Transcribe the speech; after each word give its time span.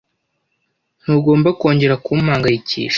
Ntugomba 1.01 1.49
kongera 1.59 1.95
kumpangayikisha. 2.05 2.89